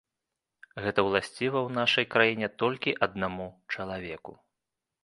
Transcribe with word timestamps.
Гэта 0.85 0.99
ўласціва 1.09 1.59
ў 1.67 1.75
нашай 1.79 2.09
краіне 2.17 2.47
толькі 2.65 2.99
аднаму 3.09 3.47
чалавеку. 3.77 4.33